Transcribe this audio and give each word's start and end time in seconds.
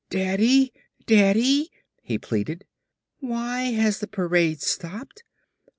"Daddy! 0.09 0.73
Daddy," 1.05 1.69
he 2.01 2.17
pleaded, 2.17 2.65
"why 3.19 3.65
has 3.65 3.99
the 3.99 4.07
parade 4.07 4.59
stopped? 4.63 5.21